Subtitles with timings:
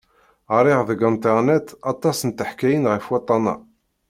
[0.55, 3.55] Ɣriɣ deg anternet aṭas n teḥkayin ɣef waṭṭan-a.